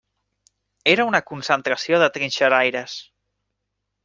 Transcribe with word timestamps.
Era 0.93 1.05
una 1.09 1.21
concentració 1.31 2.01
de 2.05 2.09
trinxeraires. 2.17 2.97